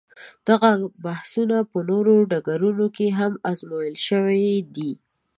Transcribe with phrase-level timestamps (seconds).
[0.47, 0.69] دغه
[1.05, 4.91] بحثونه په نورو ډګرونو کې هم ازمویل شوي دي.